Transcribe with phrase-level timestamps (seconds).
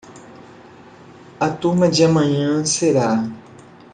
[1.39, 3.23] A turma de amanhã será